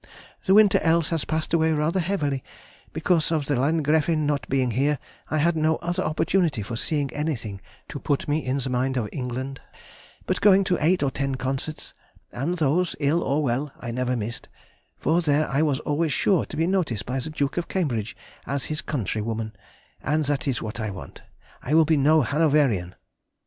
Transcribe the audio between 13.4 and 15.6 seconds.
well, I never missed, for there